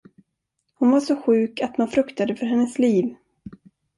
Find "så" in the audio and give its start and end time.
0.99-1.15